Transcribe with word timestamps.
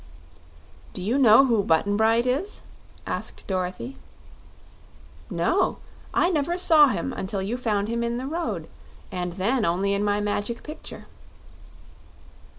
"Do 0.95 1.01
you 1.03 1.19
know 1.19 1.45
who 1.45 1.61
Button 1.63 1.95
Bright 1.95 2.25
is?" 2.25 2.63
asked 3.05 3.45
Dorothy. 3.45 3.97
"No; 5.29 5.77
I 6.11 6.31
never 6.31 6.57
saw 6.57 6.87
him 6.87 7.13
until 7.13 7.39
you 7.43 7.55
found 7.55 7.87
him 7.87 8.03
in 8.03 8.17
the 8.17 8.25
road, 8.25 8.67
and 9.11 9.33
then 9.33 9.63
only 9.63 9.93
in 9.93 10.03
my 10.03 10.19
Magic 10.19 10.63
Picture." 10.63 11.05